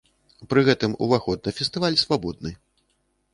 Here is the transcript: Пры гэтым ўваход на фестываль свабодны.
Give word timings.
Пры 0.53 0.63
гэтым 0.67 0.95
ўваход 1.07 1.39
на 1.49 1.53
фестываль 1.59 1.99
свабодны. 2.05 2.51